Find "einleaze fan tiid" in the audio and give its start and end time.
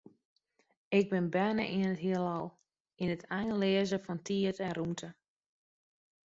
3.37-4.57